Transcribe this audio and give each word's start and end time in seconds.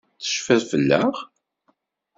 Tecfiḍ 0.21 0.61
fell-aɣ? 0.71 1.15